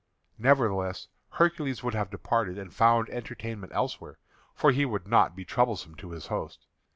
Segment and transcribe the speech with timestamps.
[0.39, 4.17] Nevertheless Hercules would have departed and found entertainment elsewhere,
[4.55, 6.65] for he would not be troublesome to his host.